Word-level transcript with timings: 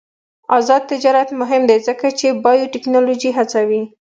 آزاد 0.57 0.81
تجارت 0.91 1.29
مهم 1.41 1.61
دی 1.69 1.77
ځکه 1.87 2.07
چې 2.19 2.27
بایوټیکنالوژي 2.43 3.31
هڅوي. 3.37 3.81